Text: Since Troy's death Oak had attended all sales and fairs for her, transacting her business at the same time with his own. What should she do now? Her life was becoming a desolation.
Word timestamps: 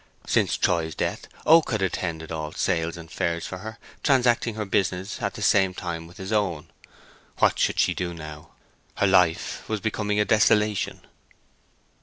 Since 0.25 0.57
Troy's 0.57 0.95
death 0.95 1.27
Oak 1.45 1.69
had 1.69 1.83
attended 1.83 2.31
all 2.31 2.53
sales 2.53 2.97
and 2.97 3.11
fairs 3.11 3.45
for 3.45 3.59
her, 3.59 3.77
transacting 4.01 4.55
her 4.55 4.65
business 4.65 5.21
at 5.21 5.35
the 5.35 5.43
same 5.43 5.75
time 5.75 6.07
with 6.07 6.17
his 6.17 6.31
own. 6.31 6.69
What 7.37 7.59
should 7.59 7.79
she 7.79 7.93
do 7.93 8.11
now? 8.11 8.49
Her 8.95 9.05
life 9.05 9.61
was 9.67 9.79
becoming 9.79 10.19
a 10.19 10.25
desolation. 10.25 11.01